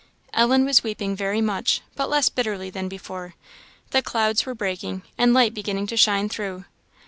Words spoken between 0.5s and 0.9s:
was